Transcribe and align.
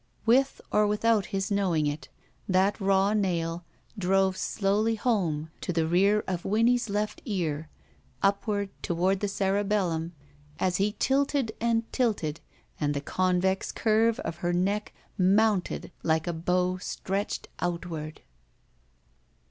With 0.25 0.61
or 0.71 0.87
without 0.87 1.27
his 1.27 1.51
knowing 1.51 1.85
it, 1.85 2.09
that 2.49 2.81
raw 2.81 3.13
nail 3.13 3.65
drove 3.95 4.35
slowly 4.35 4.95
home 4.95 5.51
to 5.61 5.71
the 5.71 5.85
rear 5.85 6.23
of 6.27 6.43
Winnie's 6.43 6.89
left 6.89 7.21
ear, 7.23 7.69
upward 8.23 8.71
toward 8.81 9.19
the 9.19 9.27
cerebellum 9.27 10.13
as 10.57 10.77
he 10.77 10.93
tilted 10.97 11.51
and 11.61 11.83
tilted, 11.93 12.41
and 12.79 12.95
the 12.95 12.99
convex 13.01 13.71
curve 13.71 14.19
of 14.21 14.37
her 14.37 14.53
neck 14.53 14.91
mounted 15.19 15.91
like 16.01 16.25
a 16.25 16.33
bow 16.33 16.79
stretched 16.79 17.47
outward. 17.59 18.23